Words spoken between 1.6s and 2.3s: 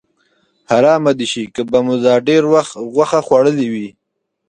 به مو دا